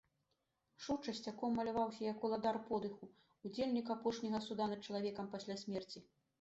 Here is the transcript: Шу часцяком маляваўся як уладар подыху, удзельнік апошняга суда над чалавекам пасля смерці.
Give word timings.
Шу 0.85 0.95
часцяком 1.11 1.53
маляваўся 1.59 2.01
як 2.07 2.25
уладар 2.31 2.59
подыху, 2.71 3.11
удзельнік 3.51 3.95
апошняга 3.99 4.43
суда 4.49 4.63
над 4.75 4.85
чалавекам 4.91 5.33
пасля 5.39 5.63
смерці. 5.67 5.99